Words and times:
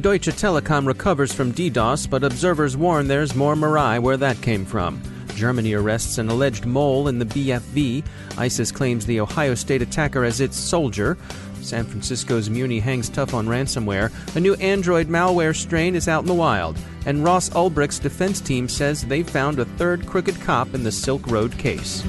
Deutsche 0.00 0.28
Telekom 0.28 0.86
recovers 0.86 1.32
from 1.32 1.52
DDoS, 1.52 2.08
but 2.08 2.24
observers 2.24 2.76
warn 2.76 3.06
there's 3.06 3.34
more 3.34 3.54
Mirai 3.54 4.00
where 4.00 4.16
that 4.16 4.40
came 4.40 4.64
from. 4.64 5.02
Germany 5.34 5.74
arrests 5.74 6.18
an 6.18 6.28
alleged 6.28 6.64
mole 6.64 7.08
in 7.08 7.18
the 7.18 7.24
BFV. 7.24 8.04
ISIS 8.38 8.72
claims 8.72 9.04
the 9.04 9.20
Ohio 9.20 9.54
State 9.54 9.82
attacker 9.82 10.24
as 10.24 10.40
its 10.40 10.56
soldier. 10.56 11.18
San 11.60 11.84
Francisco's 11.84 12.48
Muni 12.48 12.80
hangs 12.80 13.08
tough 13.08 13.34
on 13.34 13.46
ransomware. 13.46 14.10
A 14.36 14.40
new 14.40 14.54
Android 14.54 15.08
malware 15.08 15.54
strain 15.54 15.94
is 15.94 16.08
out 16.08 16.22
in 16.22 16.28
the 16.28 16.34
wild. 16.34 16.78
And 17.04 17.22
Ross 17.22 17.50
Ulbricht's 17.50 17.98
defense 17.98 18.40
team 18.40 18.68
says 18.68 19.02
they've 19.02 19.28
found 19.28 19.58
a 19.58 19.64
third 19.64 20.06
crooked 20.06 20.40
cop 20.40 20.74
in 20.74 20.82
the 20.82 20.92
Silk 20.92 21.26
Road 21.26 21.56
case. 21.58 22.02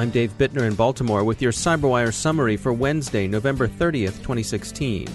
I'm 0.00 0.08
Dave 0.08 0.38
Bittner 0.38 0.66
in 0.66 0.76
Baltimore 0.76 1.24
with 1.24 1.42
your 1.42 1.52
CyberWire 1.52 2.14
summary 2.14 2.56
for 2.56 2.72
Wednesday, 2.72 3.28
November 3.28 3.68
30th, 3.68 4.16
2016. 4.22 5.06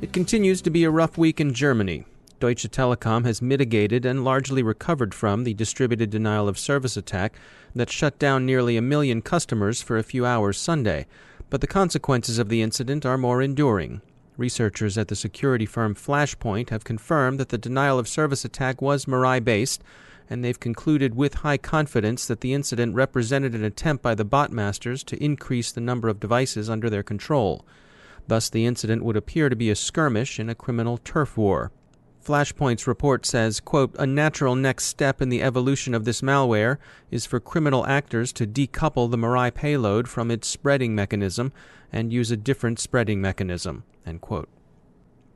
It 0.00 0.14
continues 0.14 0.62
to 0.62 0.70
be 0.70 0.84
a 0.84 0.90
rough 0.90 1.18
week 1.18 1.42
in 1.42 1.52
Germany. 1.52 2.06
Deutsche 2.40 2.70
Telekom 2.70 3.26
has 3.26 3.42
mitigated 3.42 4.06
and 4.06 4.24
largely 4.24 4.62
recovered 4.62 5.12
from 5.12 5.44
the 5.44 5.52
distributed 5.52 6.08
denial 6.08 6.48
of 6.48 6.58
service 6.58 6.96
attack 6.96 7.34
that 7.74 7.90
shut 7.90 8.18
down 8.18 8.46
nearly 8.46 8.78
a 8.78 8.80
million 8.80 9.20
customers 9.20 9.82
for 9.82 9.98
a 9.98 10.02
few 10.02 10.24
hours 10.24 10.56
Sunday, 10.56 11.06
but 11.50 11.60
the 11.60 11.66
consequences 11.66 12.38
of 12.38 12.48
the 12.48 12.62
incident 12.62 13.04
are 13.04 13.18
more 13.18 13.42
enduring. 13.42 14.00
Researchers 14.38 14.96
at 14.96 15.08
the 15.08 15.16
security 15.16 15.66
firm 15.66 15.96
Flashpoint 15.96 16.70
have 16.70 16.84
confirmed 16.84 17.40
that 17.40 17.50
the 17.50 17.58
denial 17.58 17.98
of 17.98 18.08
service 18.08 18.44
attack 18.44 18.80
was 18.80 19.04
Mirai 19.04 19.44
based 19.44 19.82
and 20.30 20.44
they've 20.44 20.60
concluded 20.60 21.16
with 21.16 21.34
high 21.34 21.56
confidence 21.56 22.26
that 22.26 22.40
the 22.40 22.54
incident 22.54 22.94
represented 22.94 23.54
an 23.54 23.64
attempt 23.64 24.02
by 24.02 24.14
the 24.14 24.24
botmasters 24.24 25.04
to 25.06 25.22
increase 25.22 25.72
the 25.72 25.80
number 25.80 26.08
of 26.08 26.20
devices 26.20 26.70
under 26.70 26.88
their 26.88 27.02
control. 27.02 27.64
Thus, 28.28 28.48
the 28.48 28.64
incident 28.64 29.02
would 29.02 29.16
appear 29.16 29.48
to 29.48 29.56
be 29.56 29.70
a 29.70 29.74
skirmish 29.74 30.38
in 30.38 30.48
a 30.48 30.54
criminal 30.54 30.98
turf 30.98 31.36
war. 31.36 31.72
Flashpoint's 32.24 32.86
report 32.86 33.24
says, 33.24 33.58
quote, 33.58 33.96
A 33.98 34.06
natural 34.06 34.54
next 34.54 34.84
step 34.84 35.22
in 35.22 35.30
the 35.30 35.42
evolution 35.42 35.94
of 35.94 36.04
this 36.04 36.20
malware 36.20 36.76
is 37.10 37.24
for 37.24 37.40
criminal 37.40 37.86
actors 37.86 38.32
to 38.34 38.46
decouple 38.46 39.10
the 39.10 39.16
Mirai 39.16 39.52
payload 39.52 40.08
from 40.08 40.30
its 40.30 40.46
spreading 40.46 40.94
mechanism 40.94 41.52
and 41.90 42.12
use 42.12 42.30
a 42.30 42.36
different 42.36 42.78
spreading 42.78 43.20
mechanism. 43.22 43.84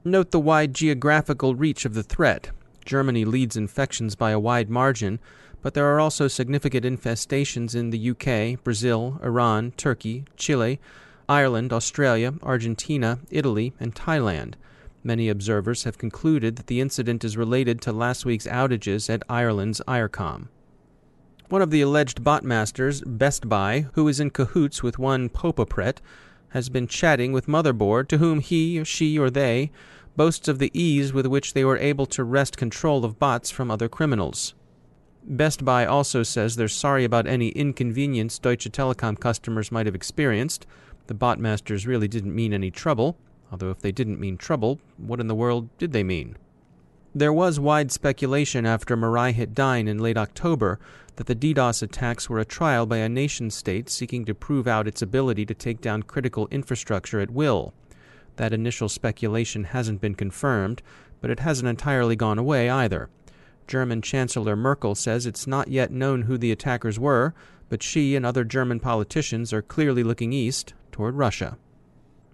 Note 0.05 0.31
the 0.31 0.41
wide 0.41 0.75
geographical 0.75 1.55
reach 1.55 1.85
of 1.85 1.95
the 1.95 2.03
threat. 2.03 2.51
Germany 2.85 3.25
leads 3.25 3.57
infections 3.57 4.15
by 4.17 4.31
a 4.31 4.41
wide 4.41 4.71
margin, 4.71 5.21
but 5.61 5.75
there 5.75 5.87
are 5.95 6.01
also 6.01 6.27
significant 6.27 6.85
infestations 6.85 7.75
in 7.75 7.91
the 7.91 8.11
UK, 8.11 8.63
Brazil, 8.65 9.21
Iran, 9.23 9.73
Turkey, 9.73 10.25
Chile, 10.37 10.81
Ireland, 11.29 11.73
Australia, 11.73 12.35
Argentina, 12.43 13.21
Italy, 13.31 13.73
and 13.79 13.95
Thailand. 13.95 14.55
Many 15.05 15.29
observers 15.29 15.85
have 15.85 15.99
concluded 15.99 16.57
that 16.57 16.67
the 16.67 16.81
incident 16.81 17.25
is 17.25 17.37
related 17.37 17.81
to 17.83 17.93
last 17.93 18.25
week's 18.25 18.47
outages 18.47 19.09
at 19.09 19.23
Ireland's 19.29 19.81
Eircom. 19.87 20.49
One 21.49 21.63
of 21.63 21.71
the 21.71 21.81
alleged 21.81 22.25
botmasters, 22.25 23.03
Best 23.07 23.49
Buy, 23.49 23.87
who 23.93 24.09
is 24.09 24.21
in 24.21 24.31
cahoots 24.31 24.83
with 24.83 24.99
one 24.99 25.29
Popopret, 25.29 25.99
has 26.53 26.69
been 26.69 26.87
chatting 26.87 27.33
with 27.33 27.47
Motherboard, 27.47 28.09
to 28.09 28.19
whom 28.19 28.41
he, 28.41 28.83
she, 28.85 29.19
or 29.19 29.31
they 29.31 29.71
boasts 30.17 30.49
of 30.49 30.59
the 30.59 30.71
ease 30.79 31.13
with 31.13 31.27
which 31.27 31.55
they 31.55 31.65
were 31.65 31.79
able 31.79 32.07
to 32.07 32.25
wrest 32.25 32.57
control 32.57 33.05
of 33.05 33.19
bots 33.19 33.51
from 33.51 33.71
other 33.71 33.89
criminals. 33.89 34.55
Best 35.25 35.65
Buy 35.65 35.87
also 35.87 36.23
says 36.23 36.57
they're 36.57 36.69
sorry 36.69 37.05
about 37.05 37.27
any 37.27 37.49
inconvenience 37.51 38.39
Deutsche 38.39 38.71
Telekom 38.71 39.19
customers 39.19 39.73
might 39.73 39.87
have 39.87 39.95
experienced. 39.95 40.67
The 41.07 41.15
botmasters 41.15 41.87
really 41.87 42.09
didn't 42.09 42.35
mean 42.35 42.53
any 42.53 42.71
trouble, 42.71 43.17
although 43.51 43.71
if 43.71 43.81
they 43.81 43.93
didn't 43.93 44.21
mean 44.21 44.37
trouble, 44.37 44.81
what 44.97 45.21
in 45.21 45.29
the 45.29 45.35
world 45.35 45.69
did 45.79 45.93
they 45.93 46.03
mean? 46.03 46.37
There 47.15 47.33
was 47.33 47.61
wide 47.61 47.93
speculation 47.93 48.65
after 48.65 48.97
Mirai 48.97 49.33
hit 49.33 49.55
Dyn 49.55 49.87
in 49.87 49.99
late 49.99 50.17
October 50.17 50.79
that 51.17 51.27
the 51.27 51.35
DDoS 51.35 51.83
attacks 51.83 52.31
were 52.31 52.39
a 52.39 52.45
trial 52.47 52.87
by 52.87 52.97
a 52.99 53.09
nation 53.09 53.51
state 53.51 53.91
seeking 53.91 54.25
to 54.25 54.35
prove 54.35 54.67
out 54.67 54.89
its 54.89 55.03
ability 55.03 55.45
to 55.45 55.55
take 55.55 55.83
down 55.83 56.05
critical 56.05 56.49
infrastructure 56.51 57.21
at 57.21 57.31
will. 57.31 57.75
That 58.37 58.55
initial 58.55 58.89
speculation 58.89 59.65
hasn't 59.65 60.01
been 60.01 60.15
confirmed, 60.15 60.81
but 61.21 61.29
it 61.29 61.41
hasn't 61.41 61.69
entirely 61.69 62.17
gone 62.17 62.39
away 62.39 62.71
either. 62.71 63.11
German 63.67 64.01
Chancellor 64.01 64.57
Merkel 64.57 64.95
says 64.95 65.27
it's 65.27 65.47
not 65.47 65.69
yet 65.69 65.91
known 65.91 66.23
who 66.23 66.39
the 66.39 66.51
attackers 66.51 66.99
were, 66.99 67.35
but 67.69 67.83
she 67.83 68.17
and 68.17 68.25
other 68.25 68.43
German 68.43 68.81
politicians 68.81 69.53
are 69.53 69.61
clearly 69.61 70.03
looking 70.03 70.33
east 70.33 70.73
toward 70.91 71.17
Russia. 71.17 71.59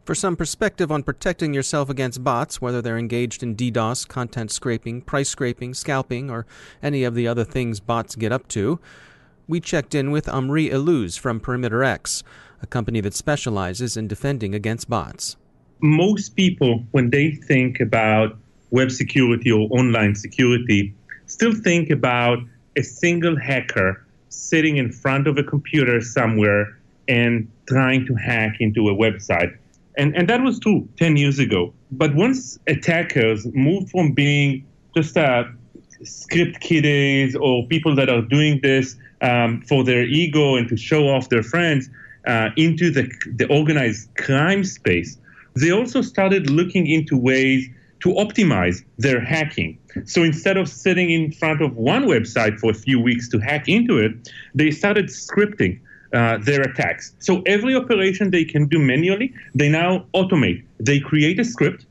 For 0.09 0.15
some 0.15 0.37
perspective 0.37 0.91
on 0.91 1.03
protecting 1.03 1.53
yourself 1.53 1.91
against 1.91 2.25
bots, 2.25 2.63
whether 2.63 2.81
they're 2.81 2.97
engaged 2.97 3.43
in 3.43 3.55
DDoS, 3.55 4.09
content 4.09 4.51
scraping, 4.51 5.03
price 5.03 5.29
scraping, 5.29 5.75
scalping, 5.75 6.31
or 6.31 6.47
any 6.83 7.05
of 7.05 7.15
the 7.15 7.29
other 7.29 7.45
things 7.45 7.79
bots 7.79 8.17
get 8.17 8.33
up 8.33 8.49
to, 8.49 8.81
we 9.47 9.61
checked 9.61 9.95
in 9.95 10.11
with 10.11 10.27
Omri 10.27 10.71
Iluz 10.71 11.19
from 11.19 11.41
Perimeter 11.41 11.85
X, 11.85 12.25
a 12.63 12.67
company 12.67 13.03
that 13.03 13.13
specializes 13.13 13.99
in 13.99 14.09
defending 14.09 14.55
against 14.55 14.89
bots 14.89 15.37
most 15.81 16.37
people, 16.37 16.83
when 16.93 17.11
they 17.11 17.33
think 17.33 17.79
about 17.79 18.37
web 18.71 18.91
security 18.91 19.53
or 19.53 19.69
online 19.71 20.15
security, 20.15 20.95
still 21.27 21.53
think 21.53 21.91
about 21.91 22.39
a 22.77 22.83
single 22.83 23.39
hacker 23.39 24.05
sitting 24.31 24.79
in 24.79 24.91
front 24.91 25.27
of 25.27 25.37
a 25.39 25.43
computer 25.43 26.01
somewhere 26.01 26.79
and 27.09 27.47
trying 27.69 28.07
to 28.07 28.15
hack 28.15 28.57
into 28.61 28.89
a 28.89 28.95
website. 28.95 29.57
And, 29.99 30.17
and 30.17 30.29
that 30.29 30.43
was 30.43 30.61
true 30.61 30.89
10 30.97 31.17
years 31.17 31.41
ago. 31.41 31.75
But 31.91 32.15
once 32.15 32.59
attackers 32.69 33.47
moved 33.53 33.91
from 33.91 34.13
being 34.13 34.65
just 34.97 35.17
uh, 35.17 35.45
script 36.05 36.61
kiddies 36.61 37.35
or 37.35 37.67
people 37.67 37.97
that 37.97 38.09
are 38.09 38.23
doing 38.23 38.61
this 38.63 38.97
um, 39.21 39.63
for 39.63 39.83
their 39.83 40.05
ego 40.05 40.55
and 40.55 40.69
to 40.69 40.77
show 40.77 41.09
off 41.09 41.29
their 41.29 41.43
friends 41.43 41.91
uh, 42.29 42.51
into 42.57 42.91
the, 42.91 43.11
the 43.37 43.49
organized 43.49 44.09
crime 44.17 44.63
space, 44.63 45.19
they 45.57 45.73
also 45.73 46.01
started 46.01 46.49
looking 46.49 46.87
into 46.87 47.17
ways 47.17 47.69
to 48.01 48.11
optimize 48.11 48.85
their 48.99 49.21
hacking. 49.21 49.77
So 50.05 50.23
instead 50.23 50.57
of 50.57 50.69
sitting 50.69 51.11
in 51.11 51.33
front 51.33 51.61
of 51.61 51.77
one 51.77 52.05
website 52.05 52.61
for 52.61 52.71
a 52.71 52.75
few 52.75 53.01
weeks 53.01 53.29
to 53.31 53.41
hack 53.41 53.69
into 53.69 53.99
it, 53.99 54.13
they 54.55 54.71
started 54.71 55.07
scripting 55.07 55.81
uh, 56.13 56.39
their 56.39 56.63
attacks. 56.63 57.15
So 57.19 57.43
every 57.47 57.75
operation 57.75 58.31
they 58.31 58.45
can 58.45 58.67
do 58.67 58.79
manually, 58.79 59.35
they 59.55 59.69
now 59.69 60.07
automate. 60.15 60.65
They 60.81 61.01
create 61.01 61.39
a 61.39 61.45
script 61.45 61.87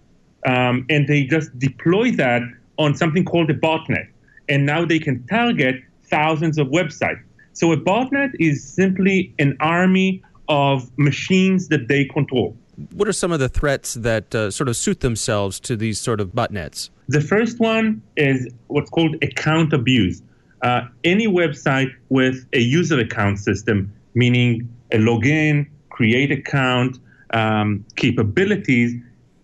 um, 0.45 0.85
and 0.89 1.07
they 1.07 1.25
just 1.25 1.57
deploy 1.59 2.11
that 2.11 2.41
on 2.77 2.95
something 2.95 3.25
called 3.25 3.49
a 3.49 3.53
botnet. 3.53 4.07
And 4.49 4.65
now 4.65 4.85
they 4.85 4.99
can 4.99 5.25
target 5.27 5.75
thousands 6.05 6.57
of 6.57 6.67
websites. 6.67 7.21
So 7.53 7.71
a 7.71 7.77
botnet 7.77 8.31
is 8.39 8.63
simply 8.63 9.33
an 9.39 9.57
army 9.59 10.23
of 10.47 10.89
machines 10.97 11.67
that 11.69 11.87
they 11.87 12.05
control. 12.05 12.55
What 12.93 13.07
are 13.07 13.13
some 13.13 13.31
of 13.31 13.39
the 13.39 13.49
threats 13.49 13.95
that 13.95 14.33
uh, 14.35 14.51
sort 14.51 14.69
of 14.69 14.77
suit 14.77 14.99
themselves 14.99 15.59
to 15.61 15.75
these 15.75 15.99
sort 15.99 16.21
of 16.21 16.29
botnets? 16.29 16.91
The 17.07 17.21
first 17.21 17.59
one 17.59 18.01
is 18.15 18.47
what's 18.67 18.89
called 18.91 19.15
account 19.23 19.73
abuse. 19.73 20.21
Uh, 20.61 20.81
any 21.03 21.27
website 21.27 21.91
with 22.09 22.45
a 22.53 22.59
user 22.59 22.99
account 22.99 23.39
system, 23.39 23.91
meaning 24.17 24.67
a 24.91 24.97
login, 24.97 25.67
create 25.89 26.31
account, 26.31 26.97
um, 27.31 27.85
capabilities, 27.95 28.91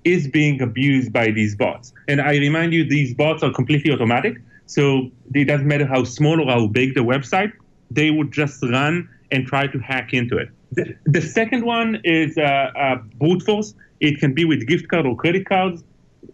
is 0.04 0.28
being 0.28 0.62
abused 0.62 1.14
by 1.14 1.32
these 1.32 1.56
bots. 1.56 1.94
And 2.08 2.20
I 2.20 2.32
remind 2.48 2.74
you, 2.74 2.84
these 2.84 3.14
bots 3.14 3.44
are 3.44 3.54
completely 3.54 3.92
automatic. 3.94 4.36
So 4.66 5.12
it 5.34 5.46
doesn't 5.46 5.68
matter 5.68 5.86
how 5.86 6.04
small 6.04 6.42
or 6.42 6.48
how 6.48 6.68
big 6.68 6.96
the 6.96 7.06
website, 7.14 7.52
they 7.92 8.10
would 8.10 8.32
just 8.32 8.64
run 8.64 9.08
and 9.32 9.46
try 9.46 9.68
to 9.68 9.80
hack 9.80 10.14
into 10.14 10.38
it. 10.38 10.50
The, 10.72 10.96
the 11.06 11.22
second 11.22 11.64
one 11.66 12.02
is 12.04 12.38
uh, 12.38 12.42
uh, 12.42 12.96
brute 13.20 13.44
force. 13.44 13.76
It 14.00 14.20
can 14.20 14.34
be 14.34 14.44
with 14.44 14.68
gift 14.68 14.88
card 14.90 15.06
or 15.06 15.16
credit 15.16 15.46
cards. 15.48 15.84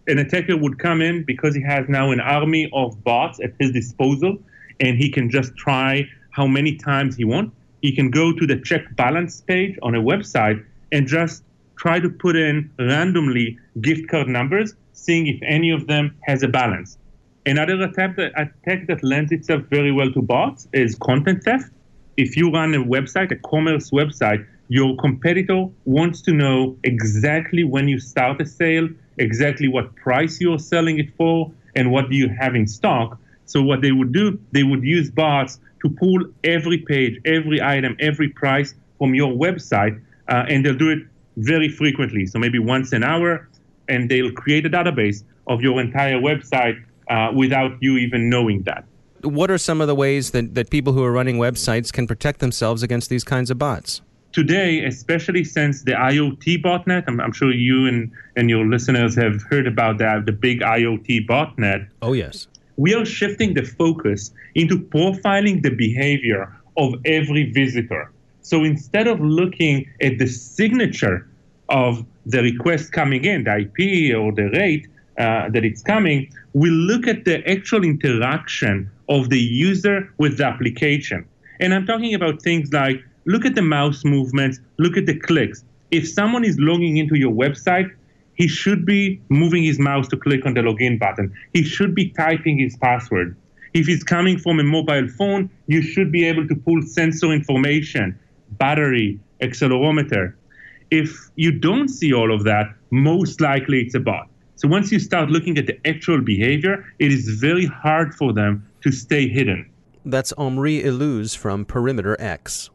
An 0.06 0.18
attacker 0.18 0.56
would 0.56 0.78
come 0.78 1.02
in 1.02 1.24
because 1.24 1.54
he 1.54 1.62
has 1.62 1.84
now 1.88 2.10
an 2.10 2.20
army 2.20 2.70
of 2.72 3.04
bots 3.04 3.38
at 3.40 3.52
his 3.60 3.70
disposal, 3.72 4.38
and 4.80 4.96
he 4.96 5.10
can 5.10 5.28
just 5.30 5.54
try 5.56 6.08
how 6.30 6.46
many 6.46 6.76
times 6.76 7.16
he 7.16 7.24
wants. 7.24 7.54
He 7.82 7.94
can 7.94 8.10
go 8.10 8.32
to 8.32 8.46
the 8.46 8.60
check 8.60 8.94
balance 8.96 9.40
page 9.40 9.78
on 9.82 9.94
a 9.94 10.00
website 10.00 10.64
and 10.92 11.06
just 11.06 11.42
try 11.76 11.98
to 11.98 12.10
put 12.10 12.36
in 12.36 12.70
randomly 12.78 13.58
gift 13.80 14.08
card 14.08 14.28
numbers, 14.28 14.74
seeing 14.92 15.26
if 15.26 15.40
any 15.42 15.70
of 15.70 15.86
them 15.86 16.14
has 16.22 16.42
a 16.42 16.48
balance. 16.48 16.98
Another 17.46 17.80
attack 17.82 18.16
that, 18.16 18.32
attack 18.36 18.86
that 18.88 19.02
lends 19.02 19.32
itself 19.32 19.62
very 19.70 19.90
well 19.90 20.12
to 20.12 20.20
bots 20.20 20.68
is 20.74 20.94
content 20.96 21.42
theft. 21.42 21.72
If 22.18 22.36
you 22.36 22.50
run 22.52 22.74
a 22.74 22.84
website, 22.84 23.30
a 23.30 23.36
commerce 23.36 23.90
website, 23.90 24.46
your 24.68 24.94
competitor 24.98 25.66
wants 25.86 26.20
to 26.22 26.32
know 26.32 26.76
exactly 26.84 27.64
when 27.64 27.88
you 27.88 27.98
start 27.98 28.40
a 28.42 28.46
sale, 28.46 28.88
exactly 29.18 29.68
what 29.68 29.96
price 29.96 30.38
you're 30.40 30.58
selling 30.58 30.98
it 30.98 31.14
for, 31.16 31.50
and 31.74 31.90
what 31.90 32.10
do 32.10 32.16
you 32.16 32.28
have 32.28 32.54
in 32.54 32.66
stock. 32.66 33.18
So 33.50 33.60
what 33.62 33.80
they 33.82 33.90
would 33.90 34.12
do, 34.12 34.38
they 34.52 34.62
would 34.62 34.84
use 34.84 35.10
bots 35.10 35.58
to 35.82 35.90
pull 35.90 36.24
every 36.44 36.78
page, 36.78 37.20
every 37.24 37.60
item, 37.60 37.96
every 37.98 38.28
price 38.28 38.74
from 38.98 39.14
your 39.14 39.32
website, 39.32 40.00
uh, 40.28 40.44
and 40.48 40.64
they'll 40.64 40.76
do 40.76 40.90
it 40.90 41.00
very 41.36 41.68
frequently. 41.68 42.26
So 42.26 42.38
maybe 42.38 42.60
once 42.60 42.92
an 42.92 43.02
hour, 43.02 43.48
and 43.88 44.08
they'll 44.08 44.30
create 44.30 44.64
a 44.66 44.70
database 44.70 45.24
of 45.48 45.62
your 45.62 45.80
entire 45.80 46.18
website 46.18 46.80
uh, 47.08 47.32
without 47.34 47.72
you 47.80 47.96
even 47.96 48.30
knowing 48.30 48.62
that. 48.62 48.84
What 49.22 49.50
are 49.50 49.58
some 49.58 49.80
of 49.80 49.88
the 49.88 49.96
ways 49.96 50.30
that, 50.30 50.54
that 50.54 50.70
people 50.70 50.92
who 50.92 51.02
are 51.02 51.12
running 51.12 51.38
websites 51.38 51.92
can 51.92 52.06
protect 52.06 52.38
themselves 52.38 52.84
against 52.84 53.10
these 53.10 53.24
kinds 53.24 53.50
of 53.50 53.58
bots? 53.58 54.00
Today, 54.32 54.84
especially 54.84 55.42
since 55.42 55.82
the 55.82 55.92
IoT 55.92 56.62
botnet, 56.62 57.02
I'm, 57.08 57.20
I'm 57.20 57.32
sure 57.32 57.52
you 57.52 57.88
and, 57.88 58.12
and 58.36 58.48
your 58.48 58.64
listeners 58.64 59.16
have 59.16 59.42
heard 59.50 59.66
about 59.66 59.98
that, 59.98 60.24
the 60.24 60.32
big 60.32 60.60
IoT 60.60 61.26
botnet. 61.26 61.88
Oh, 62.00 62.12
yes. 62.12 62.46
We 62.80 62.94
are 62.94 63.04
shifting 63.04 63.52
the 63.52 63.62
focus 63.62 64.32
into 64.54 64.78
profiling 64.78 65.62
the 65.62 65.68
behavior 65.68 66.50
of 66.78 66.94
every 67.04 67.52
visitor. 67.52 68.10
So 68.40 68.64
instead 68.64 69.06
of 69.06 69.20
looking 69.20 69.86
at 70.00 70.16
the 70.16 70.26
signature 70.26 71.28
of 71.68 72.06
the 72.24 72.40
request 72.40 72.92
coming 72.92 73.26
in, 73.26 73.44
the 73.44 73.54
IP 73.64 74.16
or 74.16 74.32
the 74.32 74.48
rate 74.58 74.86
uh, 75.18 75.50
that 75.50 75.62
it's 75.62 75.82
coming, 75.82 76.32
we 76.54 76.70
look 76.70 77.06
at 77.06 77.26
the 77.26 77.46
actual 77.46 77.84
interaction 77.84 78.90
of 79.10 79.28
the 79.28 79.38
user 79.38 80.10
with 80.16 80.38
the 80.38 80.46
application. 80.46 81.26
And 81.60 81.74
I'm 81.74 81.84
talking 81.84 82.14
about 82.14 82.40
things 82.40 82.72
like 82.72 83.04
look 83.26 83.44
at 83.44 83.56
the 83.56 83.62
mouse 83.76 84.06
movements, 84.06 84.58
look 84.78 84.96
at 84.96 85.04
the 85.04 85.18
clicks. 85.18 85.64
If 85.90 86.08
someone 86.08 86.46
is 86.46 86.56
logging 86.58 86.96
into 86.96 87.18
your 87.18 87.32
website, 87.32 87.90
he 88.40 88.48
should 88.48 88.86
be 88.86 89.20
moving 89.28 89.62
his 89.62 89.78
mouse 89.78 90.08
to 90.08 90.16
click 90.16 90.46
on 90.46 90.54
the 90.54 90.62
login 90.62 90.98
button. 90.98 91.30
He 91.52 91.62
should 91.62 91.94
be 91.94 92.08
typing 92.08 92.58
his 92.58 92.74
password. 92.74 93.36
If 93.74 93.86
he's 93.86 94.02
coming 94.02 94.38
from 94.38 94.58
a 94.58 94.64
mobile 94.64 95.08
phone, 95.08 95.50
you 95.66 95.82
should 95.82 96.10
be 96.10 96.24
able 96.24 96.48
to 96.48 96.54
pull 96.54 96.80
sensor 96.80 97.32
information, 97.32 98.18
battery, 98.52 99.20
accelerometer. 99.42 100.32
If 100.90 101.10
you 101.36 101.52
don't 101.52 101.88
see 101.88 102.14
all 102.14 102.34
of 102.34 102.44
that, 102.44 102.74
most 102.90 103.42
likely 103.42 103.82
it's 103.82 103.94
a 103.94 104.00
bot. 104.00 104.26
So 104.56 104.68
once 104.68 104.90
you 104.90 105.00
start 105.00 105.28
looking 105.28 105.58
at 105.58 105.66
the 105.66 105.78
actual 105.86 106.22
behavior, 106.22 106.86
it 106.98 107.12
is 107.12 107.28
very 107.28 107.66
hard 107.66 108.14
for 108.14 108.32
them 108.32 108.66
to 108.84 108.90
stay 108.90 109.28
hidden. 109.28 109.70
That's 110.02 110.32
Omri 110.38 110.82
Iluz 110.82 111.36
from 111.36 111.66
Perimeter 111.66 112.16
X. 112.18 112.70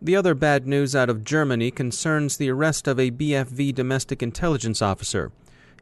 The 0.00 0.16
other 0.16 0.34
bad 0.34 0.66
news 0.66 0.94
out 0.94 1.08
of 1.08 1.24
Germany 1.24 1.70
concerns 1.70 2.36
the 2.36 2.50
arrest 2.50 2.86
of 2.86 2.98
a 2.98 3.10
BFV 3.10 3.74
domestic 3.74 4.22
intelligence 4.22 4.82
officer. 4.82 5.32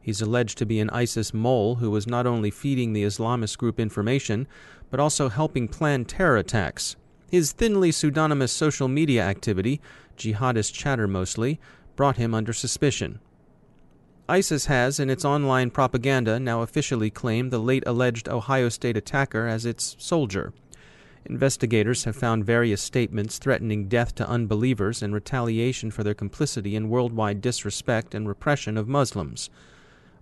He's 0.01 0.21
alleged 0.21 0.57
to 0.59 0.65
be 0.65 0.79
an 0.79 0.89
ISIS 0.91 1.33
mole 1.33 1.75
who 1.75 1.91
was 1.91 2.07
not 2.07 2.25
only 2.25 2.51
feeding 2.51 2.93
the 2.93 3.03
Islamist 3.03 3.57
group 3.57 3.79
information, 3.79 4.47
but 4.89 4.99
also 4.99 5.29
helping 5.29 5.67
plan 5.67 6.05
terror 6.05 6.37
attacks. 6.37 6.95
His 7.29 7.51
thinly 7.51 7.91
pseudonymous 7.91 8.51
social 8.53 8.87
media 8.87 9.23
activity 9.23 9.81
jihadist 10.17 10.73
chatter 10.73 11.07
mostly, 11.07 11.59
brought 11.95 12.17
him 12.17 12.33
under 12.33 12.53
suspicion. 12.53 13.19
ISIS 14.27 14.65
has, 14.65 14.99
in 14.99 15.09
its 15.09 15.23
online 15.23 15.69
propaganda, 15.69 16.39
now 16.39 16.61
officially 16.61 17.09
claimed 17.09 17.51
the 17.51 17.59
late 17.59 17.83
alleged 17.85 18.27
Ohio 18.27 18.69
State 18.69 18.97
attacker 18.97 19.47
as 19.47 19.65
its 19.65 19.95
soldier. 19.99 20.51
Investigators 21.27 22.03
have 22.03 22.15
found 22.15 22.45
various 22.45 22.81
statements 22.81 23.39
threatening 23.39 23.87
death 23.87 24.13
to 24.15 24.29
unbelievers 24.29 25.01
in 25.01 25.11
retaliation 25.11 25.89
for 25.89 26.03
their 26.03 26.13
complicity 26.13 26.75
in 26.75 26.89
worldwide 26.89 27.41
disrespect 27.41 28.13
and 28.13 28.27
repression 28.27 28.77
of 28.77 28.87
Muslims. 28.87 29.49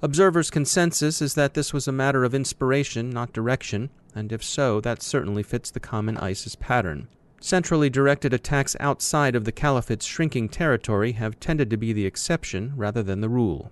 Observers' 0.02 0.50
consensus 0.50 1.22
is 1.22 1.34
that 1.34 1.54
this 1.54 1.74
was 1.74 1.88
a 1.88 1.92
matter 1.92 2.24
of 2.24 2.34
inspiration, 2.34 3.10
not 3.10 3.34
direction, 3.34 3.90
and 4.16 4.32
if 4.32 4.44
so, 4.44 4.80
that 4.82 5.02
certainly 5.02 5.44
fits 5.44 5.72
the 5.72 5.80
common 5.80 6.18
ISIS 6.18 6.56
pattern. 6.56 7.08
Centrally 7.42 7.90
directed 7.90 8.34
attacks 8.34 8.76
outside 8.80 9.36
of 9.36 9.44
the 9.44 9.52
caliphate's 9.52 10.06
shrinking 10.06 10.48
territory 10.48 11.12
have 11.14 11.40
tended 11.40 11.70
to 11.70 11.78
be 11.78 11.92
the 11.92 12.06
exception 12.06 12.72
rather 12.78 13.04
than 13.04 13.20
the 13.20 13.28
rule. 13.28 13.72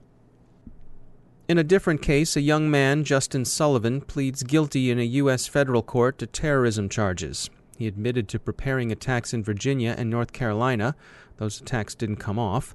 In 1.52 1.58
a 1.58 1.66
different 1.66 2.02
case, 2.02 2.38
a 2.38 2.42
young 2.42 2.72
man, 2.72 3.04
Justin 3.04 3.44
Sullivan, 3.44 4.00
pleads 4.00 4.42
guilty 4.42 4.90
in 4.90 4.98
a 4.98 5.16
U.S. 5.20 5.48
federal 5.48 5.84
court 5.84 6.18
to 6.20 6.26
terrorism 6.26 6.88
charges. 6.88 7.50
He 7.78 7.88
admitted 7.88 8.30
to 8.30 8.40
preparing 8.40 8.90
attacks 8.90 9.34
in 9.34 9.44
Virginia 9.44 9.94
and 9.98 10.10
North 10.10 10.32
Carolina. 10.32 10.96
Those 11.36 11.60
attacks 11.60 11.94
didn't 11.94 12.24
come 12.24 12.40
off. 12.40 12.74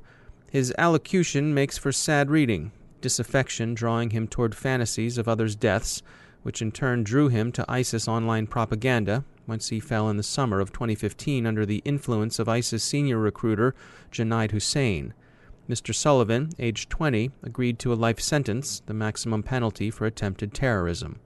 His 0.51 0.75
allocution 0.77 1.55
makes 1.55 1.79
for 1.79 1.91
sad 1.91 2.29
reading, 2.29 2.71
disaffection 3.01 3.73
drawing 3.73 4.11
him 4.11 4.29
toward 4.29 4.55
fantasies 4.55 5.17
of 5.17 5.27
others' 5.27 5.57
deaths, 5.57 6.03
which 6.43 6.61
in 6.61 6.71
turn 6.71 7.03
drew 7.03 7.29
him 7.31 7.53
to 7.53 7.65
ISIS 7.71 8.07
online 8.07 8.47
propaganda 8.47 9.25
whence 9.47 9.69
he 9.69 9.81
fell 9.81 10.11
in 10.11 10.19
the 10.19 10.23
summer 10.23 10.61
of 10.61 10.71
2015 10.73 11.47
under 11.47 11.65
the 11.65 11.81
influence 11.87 12.39
of 12.39 12.47
ISIS 12.47 12.85
senior 12.85 13.17
recruiter 13.17 13.75
Junaid 14.13 14.51
Hussain. 14.51 15.15
Mr. 15.69 15.95
Sullivan, 15.95 16.51
aged 16.59 16.91
20, 16.91 17.31
agreed 17.43 17.79
to 17.81 17.93
a 17.93 17.95
life 17.95 18.21
sentence, 18.21 18.83
the 18.87 18.95
maximum 18.95 19.43
penalty 19.43 19.91
for 19.91 20.07
attempted 20.07 20.55
terrorism. 20.55 21.19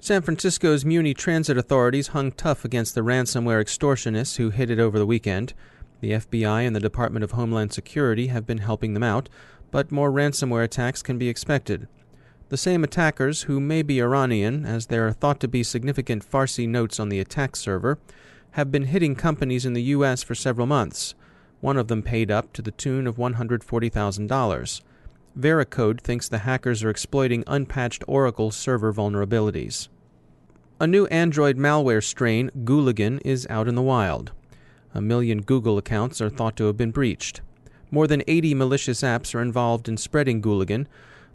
San 0.00 0.22
Francisco's 0.22 0.84
Muni 0.84 1.14
transit 1.14 1.58
authorities 1.58 2.08
hung 2.08 2.30
tough 2.32 2.64
against 2.64 2.94
the 2.94 3.00
ransomware 3.00 3.62
extortionists 3.62 4.36
who 4.36 4.50
hit 4.50 4.70
it 4.70 4.78
over 4.78 4.98
the 4.98 5.06
weekend. 5.06 5.52
The 6.00 6.12
FBI 6.12 6.66
and 6.66 6.76
the 6.76 6.80
Department 6.80 7.24
of 7.24 7.32
Homeland 7.32 7.72
Security 7.72 8.28
have 8.28 8.46
been 8.46 8.58
helping 8.58 8.94
them 8.94 9.02
out, 9.02 9.28
but 9.70 9.90
more 9.90 10.12
ransomware 10.12 10.64
attacks 10.64 11.02
can 11.02 11.18
be 11.18 11.28
expected. 11.28 11.88
The 12.48 12.56
same 12.56 12.84
attackers, 12.84 13.42
who 13.42 13.58
may 13.58 13.82
be 13.82 14.00
Iranian, 14.00 14.64
as 14.64 14.86
there 14.86 15.06
are 15.08 15.12
thought 15.12 15.40
to 15.40 15.48
be 15.48 15.64
significant 15.64 16.28
Farsi 16.28 16.68
notes 16.68 17.00
on 17.00 17.08
the 17.08 17.18
attack 17.18 17.56
server, 17.56 17.98
have 18.52 18.70
been 18.70 18.84
hitting 18.84 19.16
companies 19.16 19.66
in 19.66 19.72
the 19.72 19.82
U.S. 19.82 20.22
for 20.22 20.36
several 20.36 20.66
months. 20.68 21.16
One 21.60 21.76
of 21.76 21.88
them 21.88 22.02
paid 22.02 22.30
up 22.30 22.52
to 22.52 22.62
the 22.62 22.70
tune 22.70 23.06
of 23.06 23.16
$140,000. 23.16 24.80
Veracode 25.38 26.00
thinks 26.00 26.28
the 26.28 26.38
hackers 26.38 26.82
are 26.84 26.90
exploiting 26.90 27.44
unpatched 27.46 28.04
Oracle 28.06 28.50
server 28.50 28.92
vulnerabilities. 28.92 29.88
A 30.80 30.86
new 30.86 31.06
Android 31.06 31.56
malware 31.56 32.04
strain, 32.04 32.50
Gooligan, 32.64 33.20
is 33.24 33.46
out 33.48 33.68
in 33.68 33.74
the 33.74 33.82
wild. 33.82 34.32
A 34.94 35.00
million 35.00 35.42
Google 35.42 35.78
accounts 35.78 36.20
are 36.20 36.30
thought 36.30 36.56
to 36.56 36.66
have 36.66 36.76
been 36.76 36.90
breached. 36.90 37.40
More 37.90 38.06
than 38.06 38.22
80 38.26 38.54
malicious 38.54 39.02
apps 39.02 39.34
are 39.34 39.42
involved 39.42 39.88
in 39.88 39.96
spreading 39.96 40.42
Gooligan, 40.42 40.86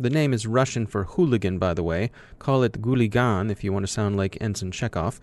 the 0.01 0.09
name 0.09 0.33
is 0.33 0.47
Russian 0.47 0.87
for 0.87 1.03
hooligan, 1.03 1.59
by 1.59 1.75
the 1.75 1.83
way. 1.83 2.09
Call 2.39 2.63
it 2.63 2.81
Guligan 2.81 3.51
if 3.51 3.63
you 3.63 3.71
want 3.71 3.85
to 3.85 3.91
sound 3.91 4.17
like 4.17 4.35
Ensign 4.41 4.71
Chekov. 4.71 5.19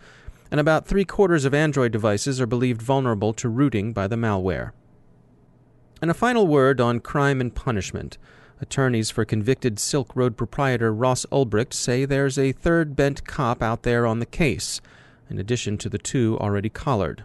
And 0.52 0.60
about 0.60 0.86
three 0.86 1.04
quarters 1.04 1.44
of 1.44 1.52
Android 1.52 1.90
devices 1.90 2.40
are 2.40 2.46
believed 2.46 2.80
vulnerable 2.80 3.32
to 3.34 3.48
rooting 3.48 3.92
by 3.92 4.06
the 4.06 4.14
malware. 4.14 4.70
And 6.00 6.10
a 6.10 6.14
final 6.14 6.46
word 6.46 6.80
on 6.80 7.00
crime 7.00 7.40
and 7.40 7.54
punishment. 7.54 8.18
Attorneys 8.60 9.10
for 9.10 9.24
convicted 9.24 9.78
Silk 9.78 10.14
Road 10.14 10.36
proprietor 10.36 10.92
Ross 10.92 11.26
Ulbricht 11.32 11.72
say 11.72 12.04
there's 12.04 12.38
a 12.38 12.52
third 12.52 12.94
bent 12.94 13.24
cop 13.26 13.62
out 13.62 13.82
there 13.82 14.06
on 14.06 14.20
the 14.20 14.26
case, 14.26 14.80
in 15.28 15.38
addition 15.38 15.76
to 15.78 15.88
the 15.88 15.98
two 15.98 16.38
already 16.40 16.68
collared. 16.68 17.24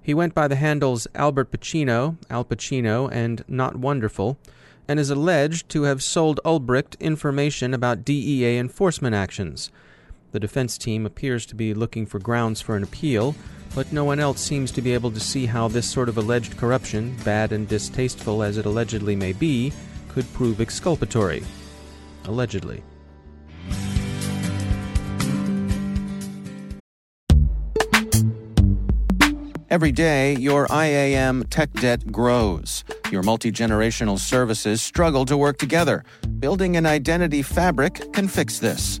He 0.00 0.14
went 0.14 0.34
by 0.34 0.48
the 0.48 0.56
handles 0.56 1.06
Albert 1.14 1.50
Pacino, 1.50 2.16
Al 2.30 2.44
Pacino, 2.44 3.08
and 3.10 3.44
Not 3.48 3.76
Wonderful, 3.76 4.38
and 4.86 5.00
is 5.00 5.10
alleged 5.10 5.68
to 5.70 5.84
have 5.84 6.02
sold 6.02 6.40
Ulbricht 6.44 6.98
information 7.00 7.72
about 7.72 8.04
DEA 8.04 8.58
enforcement 8.58 9.14
actions. 9.14 9.72
The 10.34 10.40
defense 10.40 10.76
team 10.76 11.06
appears 11.06 11.46
to 11.46 11.54
be 11.54 11.74
looking 11.74 12.06
for 12.06 12.18
grounds 12.18 12.60
for 12.60 12.74
an 12.74 12.82
appeal, 12.82 13.36
but 13.72 13.92
no 13.92 14.02
one 14.04 14.18
else 14.18 14.40
seems 14.40 14.72
to 14.72 14.82
be 14.82 14.92
able 14.92 15.12
to 15.12 15.20
see 15.20 15.46
how 15.46 15.68
this 15.68 15.88
sort 15.88 16.08
of 16.08 16.18
alleged 16.18 16.56
corruption, 16.56 17.16
bad 17.24 17.52
and 17.52 17.68
distasteful 17.68 18.42
as 18.42 18.58
it 18.58 18.66
allegedly 18.66 19.14
may 19.14 19.32
be, 19.32 19.72
could 20.08 20.26
prove 20.32 20.60
exculpatory. 20.60 21.44
Allegedly. 22.24 22.82
Every 29.70 29.92
day, 29.92 30.34
your 30.34 30.66
IAM 30.68 31.44
tech 31.44 31.72
debt 31.74 32.10
grows. 32.10 32.82
Your 33.12 33.22
multi 33.22 33.52
generational 33.52 34.18
services 34.18 34.82
struggle 34.82 35.26
to 35.26 35.36
work 35.36 35.58
together. 35.58 36.04
Building 36.40 36.76
an 36.76 36.86
identity 36.86 37.42
fabric 37.42 38.12
can 38.12 38.26
fix 38.26 38.58
this. 38.58 39.00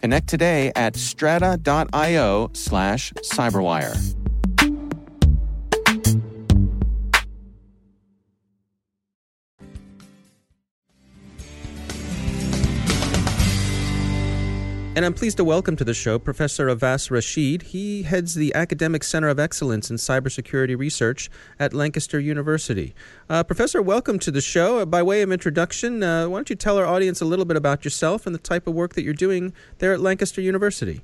Connect 0.00 0.28
today 0.28 0.72
at 0.76 0.96
strata.io 0.96 2.50
slash 2.54 3.12
cyberwire. 3.12 4.19
And 15.00 15.06
I'm 15.06 15.14
pleased 15.14 15.38
to 15.38 15.44
welcome 15.44 15.76
to 15.76 15.84
the 15.84 15.94
show 15.94 16.18
Professor 16.18 16.66
Awais 16.66 17.10
Rashid. 17.10 17.62
He 17.62 18.02
heads 18.02 18.34
the 18.34 18.54
Academic 18.54 19.02
Center 19.02 19.28
of 19.28 19.38
Excellence 19.40 19.90
in 19.90 19.96
Cybersecurity 19.96 20.78
Research 20.78 21.30
at 21.58 21.72
Lancaster 21.72 22.20
University. 22.20 22.94
Uh, 23.26 23.42
Professor, 23.42 23.80
welcome 23.80 24.18
to 24.18 24.30
the 24.30 24.42
show. 24.42 24.80
Uh, 24.80 24.84
by 24.84 25.02
way 25.02 25.22
of 25.22 25.32
introduction, 25.32 26.02
uh, 26.02 26.28
why 26.28 26.36
don't 26.36 26.50
you 26.50 26.54
tell 26.54 26.76
our 26.76 26.84
audience 26.84 27.22
a 27.22 27.24
little 27.24 27.46
bit 27.46 27.56
about 27.56 27.82
yourself 27.82 28.26
and 28.26 28.34
the 28.34 28.38
type 28.38 28.66
of 28.66 28.74
work 28.74 28.92
that 28.92 29.02
you're 29.02 29.14
doing 29.14 29.54
there 29.78 29.94
at 29.94 30.00
Lancaster 30.00 30.42
University? 30.42 31.00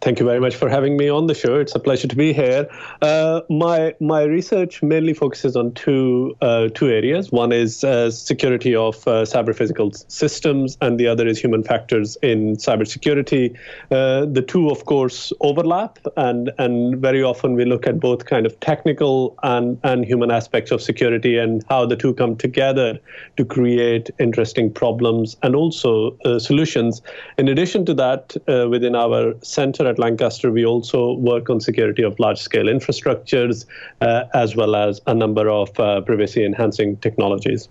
Thank 0.00 0.18
you 0.18 0.26
very 0.26 0.40
much 0.40 0.56
for 0.56 0.68
having 0.68 0.96
me 0.96 1.08
on 1.08 1.26
the 1.26 1.34
show. 1.34 1.56
It's 1.56 1.74
a 1.74 1.78
pleasure 1.78 2.08
to 2.08 2.16
be 2.16 2.32
here. 2.32 2.68
Uh, 3.02 3.42
my 3.50 3.94
my 4.00 4.22
research 4.22 4.82
mainly 4.82 5.12
focuses 5.12 5.56
on 5.56 5.72
two 5.72 6.36
uh, 6.40 6.68
two 6.74 6.88
areas. 6.88 7.30
One 7.30 7.52
is 7.52 7.84
uh, 7.84 8.10
security 8.10 8.74
of 8.74 8.96
uh, 9.06 9.24
cyber 9.24 9.54
physical 9.54 9.92
systems, 9.92 10.78
and 10.80 10.98
the 10.98 11.06
other 11.06 11.26
is 11.26 11.38
human 11.38 11.62
factors 11.62 12.16
in 12.22 12.56
cybersecurity. 12.56 13.56
Uh, 13.90 14.24
the 14.24 14.42
two, 14.46 14.70
of 14.70 14.84
course, 14.86 15.32
overlap, 15.40 15.98
and 16.16 16.50
and 16.58 16.96
very 16.96 17.22
often 17.22 17.54
we 17.54 17.64
look 17.64 17.86
at 17.86 18.00
both 18.00 18.24
kind 18.24 18.46
of 18.46 18.58
technical 18.60 19.38
and 19.42 19.78
and 19.84 20.04
human 20.04 20.30
aspects 20.30 20.70
of 20.70 20.80
security 20.80 21.36
and 21.36 21.62
how 21.68 21.84
the 21.84 21.96
two 21.96 22.14
come 22.14 22.36
together 22.36 22.98
to 23.36 23.44
create 23.44 24.10
interesting 24.18 24.72
problems 24.72 25.36
and 25.42 25.54
also 25.54 26.16
uh, 26.24 26.38
solutions. 26.38 27.02
In 27.36 27.48
addition 27.48 27.84
to 27.84 27.94
that, 27.94 28.36
within 28.46 28.94
our 28.94 29.34
center 29.42 29.80
center 29.80 29.89
at 29.90 29.98
Lancaster, 29.98 30.50
we 30.50 30.64
also 30.64 31.14
work 31.14 31.50
on 31.50 31.60
security 31.60 32.02
of 32.02 32.18
large 32.18 32.38
scale 32.38 32.66
infrastructures 32.66 33.66
uh, 34.00 34.24
as 34.34 34.56
well 34.56 34.74
as 34.74 35.00
a 35.06 35.14
number 35.14 35.50
of 35.50 35.78
uh, 35.78 36.00
privacy 36.00 36.44
enhancing 36.44 36.96
technologies. 36.98 37.68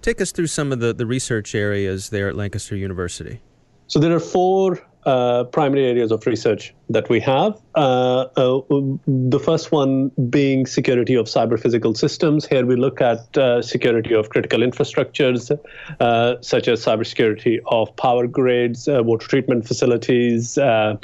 Take 0.00 0.20
us 0.20 0.32
through 0.32 0.48
some 0.48 0.72
of 0.72 0.80
the, 0.80 0.92
the 0.92 1.06
research 1.06 1.54
areas 1.54 2.10
there 2.10 2.28
at 2.28 2.34
Lancaster 2.34 2.76
University. 2.76 3.40
So 3.86 3.98
there 3.98 4.14
are 4.14 4.20
four 4.20 4.80
uh, 5.06 5.44
primary 5.44 5.86
areas 5.86 6.10
of 6.10 6.26
research 6.26 6.74
that 6.90 7.08
we 7.08 7.20
have. 7.20 7.60
Uh, 7.74 8.26
uh, 8.36 8.60
the 9.06 9.38
first 9.38 9.70
one 9.70 10.10
being 10.30 10.66
security 10.66 11.14
of 11.14 11.26
cyber 11.26 11.60
physical 11.60 11.94
systems. 11.94 12.46
Here 12.46 12.64
we 12.64 12.76
look 12.76 13.00
at 13.00 13.36
uh, 13.36 13.60
security 13.62 14.14
of 14.14 14.30
critical 14.30 14.60
infrastructures, 14.60 15.56
uh, 16.00 16.36
such 16.40 16.66
as 16.66 16.84
cybersecurity 16.84 17.58
of 17.66 17.94
power 17.96 18.26
grids, 18.26 18.88
uh, 18.88 19.02
water 19.02 19.26
treatment 19.26 19.66
facilities, 19.66 20.58
um, 20.58 20.98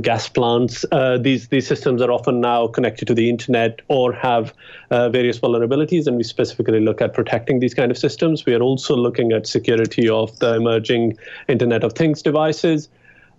gas 0.00 0.28
plants. 0.28 0.84
these 1.20 1.48
these 1.48 1.66
systems 1.66 2.00
are 2.00 2.10
often 2.10 2.40
now 2.40 2.66
connected 2.66 3.06
to 3.06 3.14
the 3.14 3.28
internet 3.28 3.80
or 3.88 4.12
have 4.12 4.52
various 4.90 5.38
vulnerabilities, 5.38 6.06
and 6.06 6.16
we 6.16 6.22
specifically 6.22 6.80
look 6.80 7.00
at 7.02 7.12
protecting 7.12 7.60
these 7.60 7.74
kind 7.74 7.90
of 7.90 7.98
systems. 7.98 8.46
We 8.46 8.54
are 8.54 8.62
also 8.62 8.96
looking 8.96 9.32
at 9.32 9.46
security 9.46 10.08
of 10.08 10.38
the 10.38 10.54
emerging 10.54 11.18
Internet 11.48 11.84
of 11.84 11.92
Things 11.92 12.22
devices. 12.22 12.88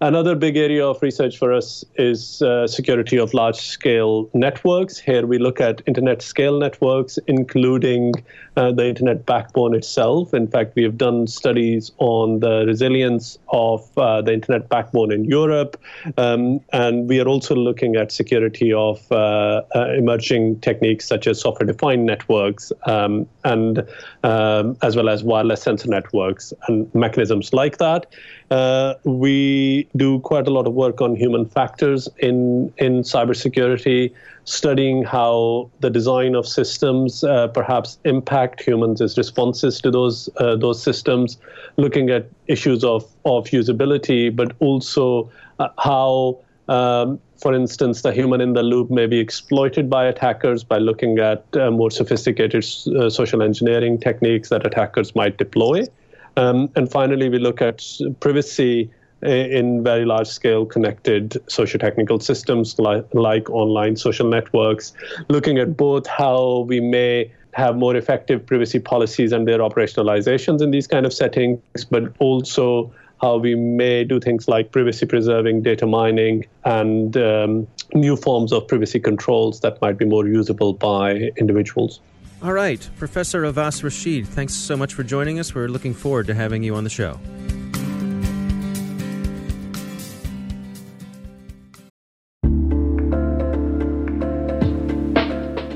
Another 0.02 0.36
big 0.36 0.58
area 0.58 0.86
of 0.86 1.02
research 1.02 1.38
for 1.38 1.54
us 1.54 1.86
is 1.96 2.42
uh, 2.42 2.68
security 2.68 3.18
of 3.18 3.34
large 3.34 3.56
scale 3.56 4.30
networks. 4.34 4.98
Here 4.98 5.26
we 5.26 5.38
look 5.38 5.62
at 5.62 5.82
internet 5.88 6.22
scale 6.22 6.60
networks, 6.60 7.18
including 7.28 8.14
uh, 8.58 8.74
the 8.74 8.88
internet 8.88 9.26
backbone 9.26 9.74
itself. 9.74 10.34
In 10.34 10.48
fact, 10.48 10.76
we 10.76 10.84
have 10.84 10.98
done 10.98 11.28
studies 11.28 11.94
on 12.00 12.42
the 12.42 12.66
resilience 12.66 13.38
of 13.50 13.90
uh, 13.98 14.22
the 14.22 14.34
internet 14.34 14.68
backbone 14.68 15.14
in 15.14 15.24
Europe. 15.24 15.80
Um, 16.18 16.60
and 16.74 17.08
we 17.08 17.22
are 17.22 17.28
also 17.28 17.56
looking 17.56 17.96
at 17.96 18.12
security 18.12 18.74
of 18.74 19.10
uh, 19.14 19.62
uh, 19.74 19.94
emerging 19.98 20.60
techniques 20.60 21.08
such 21.08 21.26
as 21.26 21.40
software 21.40 21.68
defined 21.68 22.06
networks 22.06 22.74
um, 22.86 23.28
and 23.46 23.88
um, 24.24 24.78
as 24.82 24.98
well 24.98 25.08
as 25.08 25.24
wireless 25.24 25.62
sensor 25.62 25.90
networks 25.90 26.54
and 26.68 26.94
mechanisms 26.94 27.54
like 27.54 27.78
that. 27.78 28.08
Uh, 28.52 28.94
do 29.96 30.20
quite 30.20 30.48
a 30.48 30.52
lot 30.52 30.68
of 30.68 30.74
work 30.74 31.02
on 31.02 31.16
human 31.16 31.46
factors 31.46 32.08
in 32.18 32.74
in 32.78 33.04
cybersecurity, 33.04 34.14
studying 34.46 35.04
how 35.04 35.70
the 35.80 35.90
design 35.90 36.36
of 36.36 36.48
systems 36.48 37.24
uh, 37.24 37.48
perhaps 37.48 37.98
impact 38.06 38.62
humans' 38.62 39.02
as 39.02 39.18
responses 39.18 39.82
to 39.82 39.92
those 39.92 40.30
uh, 40.38 40.56
those 40.56 40.82
systems, 40.82 41.38
looking 41.78 42.10
at 42.10 42.30
issues 42.48 42.84
of 42.84 43.04
of 43.26 43.46
usability, 43.48 44.36
but 44.36 44.54
also 44.60 45.30
uh, 45.60 45.70
how. 45.78 46.38
Um, 46.68 47.20
for 47.38 47.54
instance, 47.54 48.02
the 48.02 48.12
human 48.12 48.42
in 48.42 48.54
the 48.54 48.64
loop 48.64 48.90
may 48.90 49.06
be 49.06 49.20
exploited 49.20 49.88
by 49.88 50.06
attackers 50.06 50.64
by 50.64 50.80
looking 50.80 51.20
at 51.20 51.46
uh, 51.56 51.70
more 51.70 51.92
sophisticated 51.92 52.66
uh, 52.98 53.10
social 53.10 53.44
engineering 53.44 54.00
techniques 54.00 54.50
that 54.50 54.66
attackers 54.66 55.14
might 55.16 55.38
deploy. 55.38 55.84
Um, 56.38 56.70
and 56.76 56.92
finally, 56.92 57.30
we 57.30 57.40
look 57.40 57.62
at 57.62 57.84
privacy 58.20 58.90
in 59.22 59.84
very 59.84 60.06
large 60.06 60.28
scale 60.28 60.66
connected 60.66 61.38
socio-technical 61.50 62.20
systems 62.20 62.78
like, 62.80 63.06
like 63.14 63.50
online 63.50 63.96
social 63.96 64.30
networks, 64.30 64.94
looking 65.30 65.58
at 65.58 65.76
both 65.76 66.06
how 66.08 66.66
we 66.68 66.80
may 66.80 67.32
have 67.54 67.78
more 67.78 67.96
effective 67.96 68.46
privacy 68.46 68.80
policies 68.80 69.32
and 69.32 69.48
their 69.48 69.60
operationalizations 69.60 70.62
in 70.62 70.72
these 70.72 70.88
kind 70.88 71.06
of 71.06 71.14
settings, 71.14 71.86
but 71.90 72.14
also 72.20 72.94
how 73.22 73.38
we 73.38 73.56
may 73.56 74.04
do 74.04 74.20
things 74.20 74.48
like 74.48 74.72
privacy 74.72 75.06
preserving, 75.06 75.64
data 75.64 75.88
mining, 75.88 76.46
and 76.66 77.16
um, 77.16 77.66
new 77.94 78.18
forms 78.18 78.52
of 78.52 78.68
privacy 78.68 79.00
controls 79.00 79.62
that 79.62 79.82
might 79.82 79.98
be 79.98 80.06
more 80.06 80.28
usable 80.28 80.74
by 80.74 81.32
individuals. 81.38 82.02
All 82.44 82.52
right, 82.52 82.88
Professor 82.98 83.44
Awais 83.44 83.82
Rashid, 83.82 84.28
thanks 84.28 84.54
so 84.54 84.76
much 84.76 84.94
for 84.94 85.04
joining 85.04 85.40
us. 85.40 85.56
We're 85.56 85.70
looking 85.70 85.94
forward 85.94 86.28
to 86.28 86.34
having 86.34 86.62
you 86.62 86.76
on 86.76 86.84
the 86.84 86.90
show. 86.90 87.20